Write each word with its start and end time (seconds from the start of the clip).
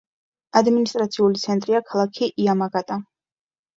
ადმინისტრაციული 0.61 1.43
ცენტრია 1.43 1.83
ქალაქი 1.93 2.31
იამაგატა. 2.47 2.99